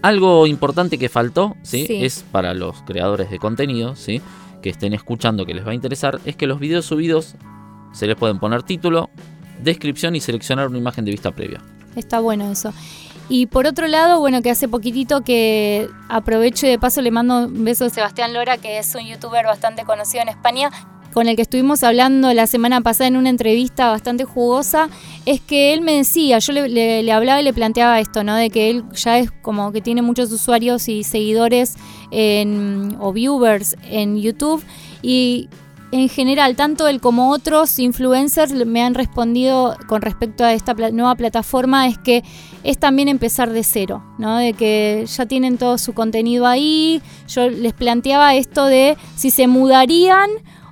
Algo 0.01 0.47
importante 0.47 0.97
que 0.97 1.09
faltó, 1.09 1.55
¿sí? 1.63 1.85
Sí. 1.87 2.03
Es 2.05 2.25
para 2.31 2.53
los 2.53 2.81
creadores 2.83 3.29
de 3.29 3.39
contenido, 3.39 3.95
¿sí? 3.95 4.21
Que 4.61 4.69
estén 4.69 4.93
escuchando, 4.93 5.45
que 5.45 5.53
les 5.53 5.65
va 5.65 5.71
a 5.71 5.75
interesar, 5.75 6.19
es 6.25 6.35
que 6.35 6.45
los 6.45 6.59
videos 6.59 6.85
subidos 6.85 7.35
se 7.93 8.05
les 8.05 8.15
pueden 8.15 8.39
poner 8.39 8.63
título, 8.63 9.09
descripción 9.63 10.15
y 10.15 10.19
seleccionar 10.19 10.67
una 10.67 10.77
imagen 10.77 11.05
de 11.05 11.11
vista 11.11 11.31
previa. 11.31 11.61
Está 11.95 12.19
bueno 12.19 12.51
eso. 12.51 12.73
Y 13.29 13.47
por 13.47 13.67
otro 13.67 13.87
lado, 13.87 14.19
bueno, 14.19 14.41
que 14.41 14.49
hace 14.51 14.67
poquitito 14.69 15.21
que 15.21 15.89
aprovecho 16.07 16.65
y 16.65 16.69
de 16.69 16.79
paso 16.79 17.01
le 17.01 17.11
mando 17.11 17.45
un 17.47 17.63
beso 17.65 17.85
a 17.85 17.89
Sebastián 17.89 18.33
Lora, 18.33 18.57
que 18.57 18.77
es 18.77 18.95
un 18.95 19.05
youtuber 19.05 19.45
bastante 19.45 19.83
conocido 19.83 20.23
en 20.23 20.29
España, 20.29 20.69
con 21.13 21.27
el 21.27 21.35
que 21.35 21.41
estuvimos 21.41 21.83
hablando 21.83 22.31
la 22.33 22.47
semana 22.47 22.79
pasada 22.81 23.07
en 23.07 23.17
una 23.17 23.29
entrevista 23.29 23.89
bastante 23.89 24.23
jugosa, 24.23 24.87
es 25.25 25.41
que 25.41 25.73
él 25.73 25.81
me 25.81 25.93
decía, 25.93 26.39
yo 26.39 26.53
le, 26.53 26.69
le- 26.69 27.11
hablaba 27.11 27.41
y 27.41 27.43
le 27.43 27.53
planteaba 27.53 27.99
esto, 27.99 28.23
¿no? 28.23 28.35
De 28.35 28.49
que 28.49 28.69
él 28.69 28.83
ya 28.93 29.17
es 29.17 29.31
como 29.41 29.71
que 29.71 29.81
tiene 29.81 30.01
muchos 30.03 30.31
usuarios 30.31 30.87
y 30.87 31.03
seguidores 31.03 31.75
en, 32.11 32.95
o 32.99 33.11
viewers 33.13 33.75
en 33.89 34.17
YouTube 34.21 34.63
y 35.01 35.49
en 35.91 36.09
general, 36.09 36.57
tanto 36.57 36.87
él 36.89 36.99
como 36.99 37.29
otros 37.31 37.79
influencers 37.79 38.53
me 38.65 38.83
han 38.83 38.93
respondido 38.93 39.77
con 39.87 40.01
respecto 40.01 40.43
a 40.43 40.51
esta 40.51 40.73
nueva 40.73 41.15
plataforma 41.15 41.87
es 41.87 41.97
que 41.97 42.23
es 42.67 42.77
también 42.77 43.07
empezar 43.07 43.49
de 43.51 43.63
cero, 43.63 44.03
¿no? 44.17 44.35
De 44.35 44.51
que 44.51 45.05
ya 45.07 45.25
tienen 45.25 45.57
todo 45.57 45.77
su 45.77 45.93
contenido 45.93 46.45
ahí. 46.45 47.01
Yo 47.29 47.49
les 47.49 47.71
planteaba 47.71 48.35
esto 48.35 48.65
de 48.65 48.97
si 49.15 49.31
se 49.31 49.47
mudarían 49.47 50.29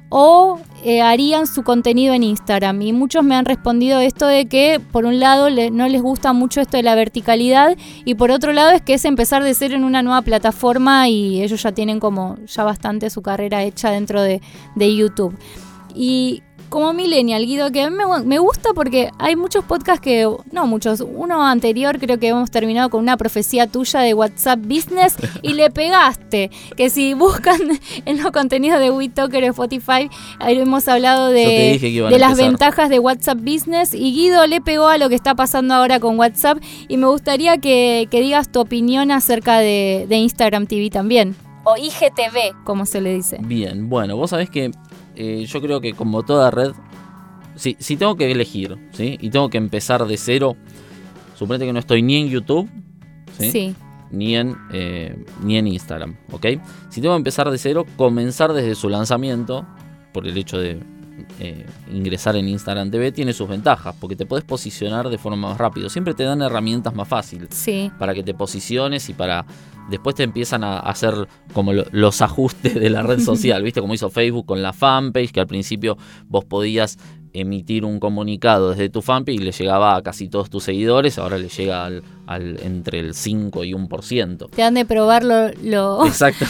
o 0.09 0.59
eh, 0.83 1.01
harían 1.01 1.47
su 1.47 1.63
contenido 1.63 2.13
en 2.13 2.23
Instagram. 2.23 2.81
Y 2.81 2.91
muchos 2.91 3.23
me 3.23 3.35
han 3.35 3.45
respondido 3.45 4.01
esto 4.01 4.27
de 4.27 4.47
que, 4.47 4.81
por 4.91 5.05
un 5.05 5.21
lado, 5.21 5.49
no 5.71 5.87
les 5.87 6.01
gusta 6.01 6.33
mucho 6.33 6.59
esto 6.59 6.75
de 6.75 6.83
la 6.83 6.95
verticalidad 6.95 7.77
y 8.03 8.15
por 8.15 8.29
otro 8.29 8.51
lado 8.51 8.71
es 8.71 8.81
que 8.81 8.95
es 8.95 9.05
empezar 9.05 9.41
de 9.45 9.53
cero 9.53 9.75
en 9.75 9.85
una 9.85 10.03
nueva 10.03 10.21
plataforma 10.21 11.07
y 11.07 11.41
ellos 11.43 11.63
ya 11.63 11.71
tienen 11.71 12.01
como 12.01 12.37
ya 12.45 12.65
bastante 12.65 13.09
su 13.09 13.21
carrera 13.21 13.63
hecha 13.63 13.89
dentro 13.89 14.21
de, 14.21 14.41
de 14.75 14.93
YouTube. 14.93 15.33
Y 15.95 16.43
como 16.75 16.91
millennial, 16.91 17.45
Guido, 17.45 17.71
que 17.71 17.83
a 17.83 17.89
mí 17.89 17.95
me, 17.95 18.03
me 18.25 18.37
gusta 18.37 18.73
porque 18.75 19.09
hay 19.17 19.37
muchos 19.37 19.63
podcasts 19.63 20.01
que, 20.01 20.29
no 20.51 20.67
muchos, 20.67 20.99
uno 20.99 21.41
anterior 21.41 21.97
creo 21.99 22.19
que 22.19 22.27
hemos 22.27 22.51
terminado 22.51 22.89
con 22.89 22.99
una 22.99 23.15
profecía 23.15 23.65
tuya 23.65 24.01
de 24.01 24.13
WhatsApp 24.13 24.59
Business 24.59 25.15
y 25.41 25.53
le 25.53 25.71
pegaste, 25.71 26.51
que 26.75 26.89
si 26.89 27.13
buscan 27.13 27.61
en 28.05 28.21
los 28.21 28.29
contenidos 28.33 28.81
de 28.81 28.91
WeTalker 28.91 29.45
o 29.45 29.47
Spotify, 29.51 30.09
ahí 30.39 30.59
hemos 30.59 30.85
hablado 30.89 31.29
de, 31.29 31.79
de 31.79 32.19
las 32.19 32.35
ventajas 32.35 32.89
de 32.89 32.99
WhatsApp 32.99 33.37
Business 33.39 33.93
y 33.93 34.11
Guido 34.11 34.45
le 34.45 34.59
pegó 34.59 34.89
a 34.89 34.97
lo 34.97 35.07
que 35.07 35.15
está 35.15 35.33
pasando 35.33 35.75
ahora 35.75 36.01
con 36.01 36.19
WhatsApp 36.19 36.57
y 36.89 36.97
me 36.97 37.07
gustaría 37.07 37.57
que, 37.57 38.09
que 38.11 38.19
digas 38.19 38.51
tu 38.51 38.59
opinión 38.59 39.11
acerca 39.11 39.59
de, 39.59 40.07
de 40.09 40.17
Instagram 40.17 40.67
TV 40.67 40.89
también. 40.89 41.37
O 41.67 41.77
IGTV, 41.77 42.63
como 42.63 42.85
se 42.85 43.01
le 43.01 43.11
dice. 43.15 43.39
Bien, 43.41 43.89
bueno, 43.89 44.15
vos 44.15 44.29
sabés 44.29 44.51
que 44.51 44.69
eh, 45.15 45.45
yo 45.45 45.61
creo 45.61 45.81
que 45.81 45.93
como 45.93 46.23
toda 46.23 46.51
red, 46.51 46.71
si, 47.55 47.75
si 47.79 47.97
tengo 47.97 48.15
que 48.15 48.31
elegir, 48.31 48.77
¿sí? 48.91 49.17
Y 49.21 49.29
tengo 49.29 49.49
que 49.49 49.57
empezar 49.57 50.05
de 50.05 50.17
cero, 50.17 50.55
suponete 51.35 51.65
que 51.65 51.73
no 51.73 51.79
estoy 51.79 52.01
ni 52.01 52.17
en 52.17 52.29
YouTube, 52.29 52.69
¿sí? 53.37 53.51
sí. 53.51 53.75
Ni, 54.11 54.35
en, 54.35 54.55
eh, 54.71 55.25
ni 55.43 55.57
en 55.57 55.67
Instagram, 55.67 56.15
¿ok? 56.31 56.45
Si 56.89 57.01
tengo 57.01 57.15
que 57.15 57.19
empezar 57.19 57.49
de 57.49 57.57
cero, 57.57 57.85
comenzar 57.97 58.53
desde 58.53 58.75
su 58.75 58.89
lanzamiento, 58.89 59.65
por 60.13 60.27
el 60.27 60.37
hecho 60.37 60.57
de 60.57 60.79
eh, 61.39 61.65
ingresar 61.91 62.35
en 62.35 62.47
Instagram 62.47 62.91
TV, 62.91 63.11
tiene 63.11 63.33
sus 63.33 63.49
ventajas, 63.49 63.95
porque 63.99 64.15
te 64.15 64.25
puedes 64.25 64.45
posicionar 64.45 65.09
de 65.09 65.17
forma 65.17 65.49
más 65.49 65.57
rápido. 65.57 65.89
Siempre 65.89 66.13
te 66.13 66.23
dan 66.23 66.41
herramientas 66.41 66.93
más 66.93 67.07
fáciles 67.07 67.49
Sí, 67.51 67.91
para 67.99 68.13
que 68.13 68.23
te 68.23 68.33
posiciones 68.33 69.09
y 69.09 69.13
para 69.13 69.45
después 69.89 70.15
te 70.15 70.23
empiezan 70.23 70.63
a 70.63 70.79
hacer 70.79 71.13
como 71.53 71.73
lo- 71.73 71.85
los 71.91 72.21
ajustes 72.21 72.75
de 72.75 72.89
la 72.89 73.03
red 73.03 73.19
social, 73.21 73.63
¿viste? 73.63 73.81
Como 73.81 73.93
hizo 73.93 74.09
Facebook 74.09 74.45
con 74.45 74.61
la 74.61 74.73
fanpage, 74.73 75.31
que 75.31 75.39
al 75.39 75.47
principio 75.47 75.97
vos 76.27 76.45
podías 76.45 76.97
emitir 77.37 77.83
un 77.83 77.99
comunicado 77.99 78.69
desde 78.69 78.87
tu 78.87 79.01
fanpage 79.01 79.35
y 79.35 79.39
le 79.39 79.51
llegaba 79.51 79.97
a 79.97 80.01
casi 80.01 80.29
todos 80.29 80.49
tus 80.49 80.63
seguidores, 80.63 81.17
ahora 81.19 81.37
le 81.37 81.49
llega 81.49 81.83
al, 81.85 82.01
al- 82.27 82.61
entre 82.63 82.99
el 82.99 83.13
5 83.13 83.65
y 83.65 83.73
1%. 83.73 84.49
te 84.51 84.61
dan 84.61 84.73
de 84.73 84.85
probar 84.85 85.25
lo, 85.25 85.49
lo- 85.61 86.05
Exacto. 86.07 86.45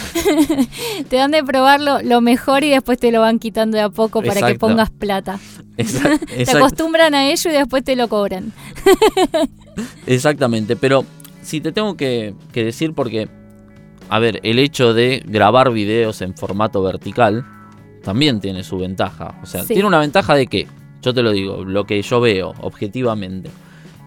te 1.10 1.15
dan 1.15 1.32
de 1.32 1.44
probar 1.44 1.82
lo, 1.82 2.04
lo 2.04 2.22
mejor 2.22 2.63
y 2.63 2.70
después 2.70 3.00
te 3.00 3.12
lo 3.12 3.20
van 3.22 3.39
quitando 3.39 3.77
de 3.77 3.84
a 3.84 3.89
poco 3.89 4.22
para 4.22 4.46
que 4.48 4.60
pongas 4.60 4.92
plata. 4.92 5.39
Te 5.75 6.50
acostumbran 6.51 7.13
a 7.15 7.30
ello 7.32 7.50
y 7.50 7.54
después 7.54 7.84
te 7.84 7.98
lo 7.98 8.08
cobran. 8.08 8.54
Exactamente, 10.08 10.75
pero 10.75 11.04
si 11.46 11.62
te 11.62 11.72
tengo 11.72 11.96
que, 11.96 12.34
que 12.52 12.64
decir 12.64 12.94
porque, 12.94 13.30
a 14.10 14.20
ver, 14.20 14.40
el 14.44 14.60
hecho 14.60 14.94
de 14.94 15.24
grabar 15.25 15.72
videos 15.72 16.22
en 16.22 16.36
formato 16.36 16.82
vertical 16.82 17.46
también 18.04 18.40
tiene 18.40 18.64
su 18.64 18.78
ventaja. 18.78 19.40
O 19.42 19.46
sea, 19.46 19.62
Sí. 19.64 19.74
tiene 19.74 19.88
una 19.88 20.00
ventaja 20.00 20.36
de 20.36 20.48
que, 20.48 20.68
yo 21.02 21.14
te 21.14 21.22
lo 21.22 21.32
digo, 21.32 21.64
lo 21.64 21.86
que 21.86 22.02
yo 22.02 22.20
veo 22.20 22.54
objetivamente, 22.62 23.50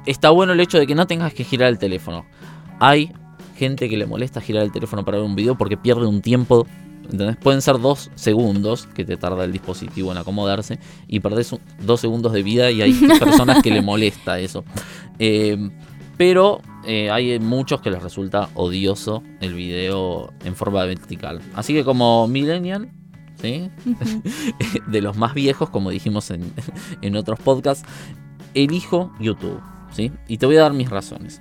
está 0.06 0.30
bueno 0.30 0.52
el 0.52 0.60
hecho 0.60 0.78
de 0.78 0.86
que 0.86 0.94
no 0.94 1.06
tengas 1.06 1.32
que 1.34 1.44
girar 1.44 1.68
el 1.68 1.78
teléfono. 1.78 2.24
Hay 2.80 3.12
gente 3.56 3.88
que 3.88 3.96
le 3.96 4.06
molesta 4.06 4.40
girar 4.40 4.62
el 4.62 4.70
teléfono 4.72 5.04
para 5.04 5.18
ver 5.18 5.26
un 5.26 5.34
video 5.34 5.56
porque 5.56 5.76
pierde 5.76 6.06
un 6.06 6.22
tiempo. 6.22 6.66
¿entendés? 7.10 7.36
Pueden 7.38 7.62
ser 7.62 7.80
dos 7.80 8.10
segundos 8.16 8.86
que 8.94 9.02
te 9.04 9.16
tarda 9.16 9.44
el 9.44 9.50
dispositivo 9.52 10.12
en 10.12 10.18
acomodarse 10.18 10.78
y 11.06 11.20
perdés 11.20 11.52
un- 11.52 11.60
dos 11.80 12.00
segundos 12.02 12.34
de 12.34 12.42
vida 12.42 12.70
y 12.70 12.82
hay 12.82 12.92
personas 13.18 13.62
que 13.62 13.70
le 13.70 13.80
molesta 13.80 14.38
eso. 14.38 14.62
Eh, 15.18 15.70
pero 16.18 16.60
eh, 16.84 17.10
hay 17.10 17.38
muchos 17.38 17.80
que 17.80 17.90
les 17.90 18.02
resulta 18.02 18.50
odioso 18.54 19.22
el 19.40 19.54
video 19.54 20.32
en 20.44 20.54
forma 20.54 20.84
vertical. 20.84 21.40
Así 21.54 21.72
que 21.72 21.84
como 21.84 22.26
millennial, 22.28 22.90
¿sí? 23.40 23.70
de 24.86 25.00
los 25.00 25.16
más 25.16 25.32
viejos, 25.34 25.70
como 25.70 25.90
dijimos 25.90 26.30
en, 26.30 26.52
en 27.02 27.16
otros 27.16 27.38
podcasts, 27.40 27.88
elijo 28.54 29.12
YouTube. 29.20 29.60
¿sí? 29.92 30.12
Y 30.26 30.38
te 30.38 30.46
voy 30.46 30.56
a 30.56 30.62
dar 30.62 30.72
mis 30.72 30.90
razones. 30.90 31.40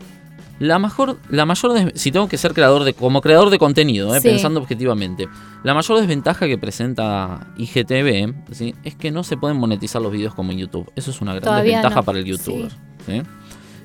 La 0.59 0.79
mejor, 0.79 1.17
la 1.29 1.45
mayor 1.45 1.73
des- 1.73 2.01
si 2.01 2.11
tengo 2.11 2.27
que 2.27 2.37
ser 2.37 2.53
creador 2.55 2.83
de, 2.83 2.93
como 2.93 3.21
creador 3.21 3.51
de 3.51 3.59
contenido, 3.59 4.15
¿eh? 4.15 4.21
Sí. 4.21 4.27
pensando 4.29 4.59
objetivamente, 4.59 5.27
la 5.63 5.75
mayor 5.75 5.99
desventaja 5.99 6.47
que 6.47 6.57
presenta 6.57 7.47
IGTV 7.57 8.33
¿sí? 8.53 8.73
es 8.83 8.95
que 8.95 9.11
no 9.11 9.23
se 9.23 9.37
pueden 9.37 9.57
monetizar 9.57 10.01
los 10.01 10.11
videos 10.11 10.33
como 10.33 10.51
en 10.51 10.57
YouTube. 10.57 10.91
Eso 10.95 11.11
es 11.11 11.21
una 11.21 11.33
gran 11.33 11.43
Todavía 11.43 11.77
desventaja 11.77 11.99
no. 12.01 12.03
para 12.05 12.17
el 12.19 12.25
youtuber. 12.25 12.71
¿sí? 13.05 13.21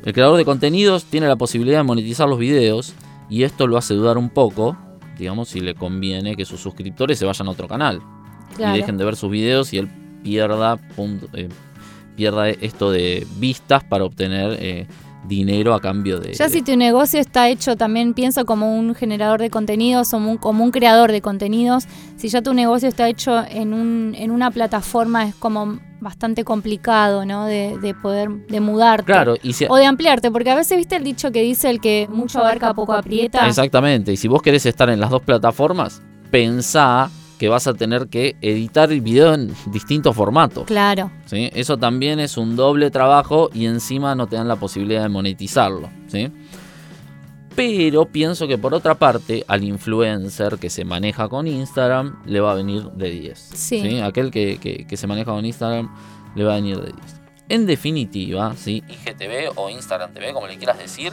El 0.04 0.12
creador 0.12 0.36
de 0.36 0.44
contenidos 0.44 1.04
tiene 1.04 1.28
la 1.28 1.36
posibilidad 1.36 1.78
de 1.78 1.84
monetizar 1.84 2.28
los 2.28 2.38
videos 2.38 2.92
y 3.30 3.44
esto 3.44 3.66
lo 3.66 3.76
hace 3.76 3.94
dudar 3.94 4.18
un 4.18 4.30
poco, 4.30 4.76
digamos, 5.18 5.48
si 5.48 5.60
le 5.60 5.74
conviene 5.74 6.34
que 6.36 6.44
sus 6.44 6.60
suscriptores 6.60 7.18
se 7.18 7.24
vayan 7.24 7.46
a 7.48 7.50
otro 7.50 7.68
canal 7.68 8.00
Claro. 8.56 8.74
y 8.76 8.80
dejen 8.80 8.98
de 8.98 9.04
ver 9.04 9.16
sus 9.16 9.30
videos 9.30 9.72
y 9.72 9.78
él 9.78 9.88
pierda, 10.22 10.76
punto- 10.76 11.28
eh, 11.34 11.48
pierda 12.16 12.48
esto 12.50 12.90
de 12.90 13.26
vistas 13.38 13.82
para 13.84 14.04
obtener 14.04 14.56
eh, 14.60 14.86
dinero 15.26 15.72
a 15.72 15.80
cambio 15.80 16.18
de... 16.18 16.34
Ya 16.34 16.48
si 16.48 16.62
tu 16.62 16.76
negocio 16.76 17.18
está 17.20 17.48
hecho, 17.48 17.76
también 17.76 18.12
pienso 18.12 18.44
como 18.44 18.76
un 18.76 18.94
generador 18.94 19.40
de 19.40 19.50
contenidos 19.50 20.12
o 20.12 20.18
un- 20.18 20.36
como 20.36 20.64
un 20.64 20.70
creador 20.72 21.12
de 21.12 21.22
contenidos, 21.22 21.84
si 22.16 22.28
ya 22.28 22.42
tu 22.42 22.52
negocio 22.54 22.88
está 22.88 23.08
hecho 23.08 23.42
en, 23.48 23.72
un, 23.72 24.14
en 24.18 24.30
una 24.32 24.50
plataforma 24.50 25.26
es 25.28 25.34
como 25.36 25.78
bastante 26.02 26.44
complicado, 26.44 27.24
¿no? 27.24 27.46
De, 27.46 27.78
de 27.78 27.94
poder, 27.94 28.28
de 28.28 28.60
mudarte. 28.60 29.04
Claro, 29.04 29.36
y 29.42 29.52
si, 29.52 29.66
O 29.68 29.76
de 29.76 29.86
ampliarte, 29.86 30.30
porque 30.30 30.50
a 30.50 30.54
veces 30.54 30.76
viste 30.76 30.96
el 30.96 31.04
dicho 31.04 31.30
que 31.30 31.42
dice 31.42 31.70
el 31.70 31.80
que 31.80 32.08
mucho 32.10 32.40
abarca, 32.40 32.74
poco 32.74 32.92
aprieta. 32.92 33.46
Exactamente, 33.46 34.12
y 34.12 34.16
si 34.16 34.28
vos 34.28 34.42
querés 34.42 34.66
estar 34.66 34.90
en 34.90 35.00
las 35.00 35.10
dos 35.10 35.22
plataformas, 35.22 36.02
pensá 36.30 37.10
que 37.38 37.48
vas 37.48 37.66
a 37.66 37.74
tener 37.74 38.06
que 38.06 38.36
editar 38.40 38.92
el 38.92 39.00
video 39.00 39.34
en 39.34 39.52
distintos 39.66 40.14
formatos. 40.14 40.64
Claro. 40.64 41.10
¿sí? 41.26 41.50
Eso 41.54 41.76
también 41.76 42.20
es 42.20 42.36
un 42.36 42.54
doble 42.54 42.90
trabajo 42.92 43.50
y 43.52 43.66
encima 43.66 44.14
no 44.14 44.28
te 44.28 44.36
dan 44.36 44.46
la 44.46 44.54
posibilidad 44.54 45.02
de 45.02 45.08
monetizarlo. 45.08 45.88
¿sí? 46.06 46.30
Pero 47.54 48.06
pienso 48.06 48.48
que 48.48 48.56
por 48.56 48.72
otra 48.74 48.94
parte, 48.94 49.44
al 49.46 49.62
influencer 49.64 50.58
que 50.58 50.70
se 50.70 50.84
maneja 50.84 51.28
con 51.28 51.46
Instagram, 51.46 52.22
le 52.24 52.40
va 52.40 52.52
a 52.52 52.54
venir 52.54 52.84
de 52.92 53.10
10. 53.10 53.38
Sí. 53.38 54.00
Aquel 54.00 54.30
que, 54.30 54.58
que- 54.58 54.86
que 54.86 54.96
se 54.96 55.06
maneja 55.06 55.32
con 55.32 55.44
Instagram, 55.44 55.90
le 56.34 56.44
va 56.44 56.52
a 56.52 56.56
venir 56.56 56.78
de 56.80 56.92
10. 56.92 56.96
En 57.48 57.66
definitiva, 57.66 58.54
¿sí? 58.56 58.82
IGTV 58.88 59.52
o 59.56 59.68
Instagram 59.68 60.14
TV, 60.14 60.32
como 60.32 60.46
le 60.46 60.56
quieras 60.56 60.78
decir, 60.78 61.12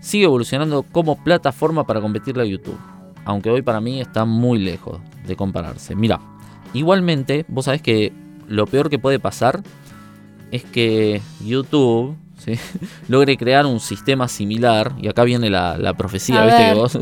sigue 0.00 0.24
evolucionando 0.26 0.84
como 0.84 1.16
plataforma 1.24 1.84
para 1.84 2.00
competirle 2.00 2.42
a 2.44 2.46
YouTube. 2.46 2.78
Aunque 3.24 3.50
hoy 3.50 3.62
para 3.62 3.80
mí 3.80 4.00
está 4.00 4.24
muy 4.24 4.60
lejos 4.60 5.00
de 5.26 5.34
compararse. 5.34 5.96
Mira, 5.96 6.20
igualmente, 6.74 7.44
vos 7.48 7.64
sabés 7.64 7.82
que 7.82 8.12
lo 8.46 8.66
peor 8.66 8.88
que 8.88 9.00
puede 9.00 9.18
pasar 9.18 9.64
es 10.52 10.62
que 10.62 11.20
YouTube 11.44 12.16
¿sí? 12.36 12.54
logre 13.08 13.36
crear 13.36 13.66
un 13.66 13.80
sistema 13.80 14.28
similar. 14.28 14.92
Y 15.00 15.08
acá 15.08 15.24
viene 15.24 15.50
la, 15.50 15.76
la 15.78 15.94
profecía, 15.94 16.42
A 16.42 16.46
¿viste? 16.46 16.62
ver. 16.62 16.72
Que 16.74 16.78
vos, 16.78 16.98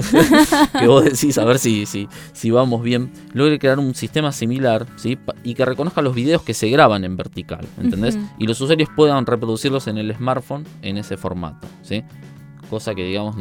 que 0.81 0.87
vos 0.87 1.05
decís, 1.05 1.39
a 1.39 1.45
ver 1.45 1.59
si, 1.59 1.87
si, 1.87 2.09
si 2.33 2.51
vamos 2.51 2.83
bien. 2.83 3.13
Logre 3.33 3.59
crear 3.59 3.79
un 3.79 3.95
sistema 3.95 4.33
similar 4.33 4.87
¿sí? 4.97 5.19
Y 5.43 5.55
que 5.55 5.65
reconozca 5.65 6.03
los 6.03 6.15
videos 6.15 6.43
que 6.43 6.55
se 6.55 6.69
graban 6.71 7.05
en 7.05 7.17
vertical. 7.17 7.67
¿Entendés? 7.81 8.19
Y 8.39 8.47
los 8.47 8.61
usuarios 8.61 8.89
puedan 8.97 9.27
reproducirlos 9.27 9.87
en 9.89 9.99
el 9.99 10.15
smartphone 10.15 10.65
en 10.83 10.99
ese 10.99 11.17
formato. 11.17 11.67
¿sí? 11.83 12.03
Cosa 12.71 12.95
que, 12.95 13.05
digamos, 13.05 13.37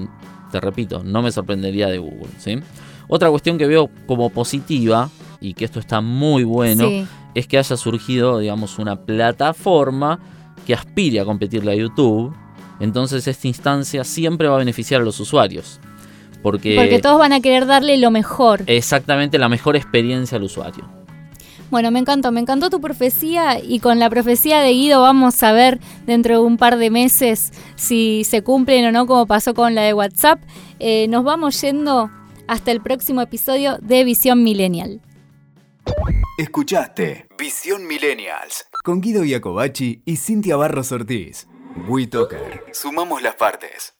te 0.51 0.59
repito, 0.59 1.03
no 1.03 1.21
me 1.21 1.31
sorprendería 1.31 1.87
de 1.87 1.97
Google. 1.97 2.27
¿sí? 2.37 2.59
Otra 3.07 3.29
cuestión 3.29 3.57
que 3.57 3.67
veo 3.67 3.89
como 4.05 4.29
positiva, 4.29 5.09
y 5.39 5.53
que 5.55 5.65
esto 5.65 5.79
está 5.79 5.99
muy 6.01 6.43
bueno, 6.45 6.87
Sí. 6.87 7.05
es 7.35 7.47
que 7.47 7.57
haya 7.57 7.75
surgido, 7.75 8.39
digamos, 8.39 8.79
una 8.79 8.95
plataforma 8.95 10.19
que 10.65 10.73
aspire 10.73 11.19
a 11.19 11.25
competirle 11.25 11.71
a 11.71 11.75
YouTube. 11.75 12.33
Entonces 12.79 13.27
esta 13.27 13.47
instancia 13.47 14.03
siempre 14.03 14.47
va 14.47 14.55
a 14.55 14.59
beneficiar 14.59 15.01
a 15.01 15.03
los 15.03 15.19
usuarios. 15.19 15.79
Porque, 16.41 16.75
Porque 16.75 16.99
todos 16.99 17.17
van 17.19 17.31
a 17.31 17.39
querer 17.39 17.65
darle 17.65 17.97
lo 17.97 18.11
mejor. 18.11 18.63
exactamente 18.67 19.37
la 19.37 19.47
mejor 19.47 19.75
experiencia 19.75 20.37
al 20.37 20.43
usuario. 20.43 20.89
Bueno, 21.71 21.89
me 21.89 21.97
encantó, 21.99 22.31
me 22.31 22.39
encantó 22.39 22.69
tu 22.69 22.81
profecía 22.81 23.59
y 23.59 23.79
con 23.79 23.97
la 23.97 24.07
profecía 24.09 24.59
de 24.59 24.73
Guido 24.73 25.01
vamos 25.01 25.41
a 25.41 25.53
ver 25.53 25.79
dentro 26.05 26.35
de 26.35 26.41
un 26.45 26.57
par 26.57 26.77
de 26.77 26.91
meses 26.91 27.51
si 27.75 28.23
se 28.25 28.43
cumplen 28.43 28.85
o 28.85 28.91
no, 28.91 29.07
como 29.07 29.25
pasó 29.25 29.55
con 29.55 29.73
la 29.73 29.81
de 29.81 29.93
WhatsApp. 29.93 30.39
Eh, 30.79 31.07
nos 31.07 31.23
vamos 31.23 31.59
yendo 31.61 32.11
hasta 32.47 32.71
el 32.71 32.81
próximo 32.81 33.21
episodio 33.21 33.77
de 33.81 34.03
Visión 34.03 34.43
Millennial. 34.43 35.01
Escuchaste 36.37 37.27
Visión 37.39 37.87
Millennials 37.87 38.65
con 38.83 38.99
Guido 38.99 39.23
Iacobacci 39.23 40.03
y 40.05 40.17
Cintia 40.17 40.57
Barros 40.57 40.91
Ortiz. 40.91 41.47
WeToker. 41.87 42.65
Sumamos 42.73 43.21
las 43.21 43.35
partes. 43.35 43.92